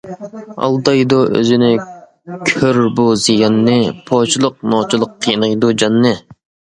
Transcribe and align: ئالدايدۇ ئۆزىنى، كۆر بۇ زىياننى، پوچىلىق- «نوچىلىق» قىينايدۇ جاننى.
ئالدايدۇ 0.67 1.17
ئۆزىنى، 1.39 1.67
كۆر 2.53 2.79
بۇ 2.99 3.05
زىياننى، 3.25 3.75
پوچىلىق- 4.07 4.65
«نوچىلىق» 4.73 5.13
قىينايدۇ 5.27 5.71
جاننى. 5.85 6.15